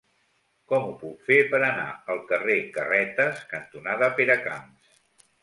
Com 0.71 0.85
ho 0.85 0.95
puc 1.01 1.19
fer 1.27 1.37
per 1.51 1.59
anar 1.67 1.91
al 2.13 2.23
carrer 2.31 2.57
Carretes 2.79 3.45
cantonada 3.53 4.11
Peracamps? 4.19 4.99